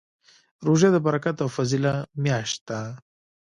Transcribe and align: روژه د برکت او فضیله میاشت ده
روژه 0.65 0.89
د 0.95 0.97
برکت 1.05 1.35
او 1.43 1.49
فضیله 1.57 1.93
میاشت 2.23 2.59
ده 2.69 2.79